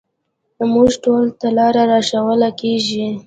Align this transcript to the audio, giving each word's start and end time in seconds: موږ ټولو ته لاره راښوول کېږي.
موږ 0.73 0.91
ټولو 1.03 1.29
ته 1.39 1.47
لاره 1.57 1.81
راښوول 1.91 2.41
کېږي. 2.59 3.07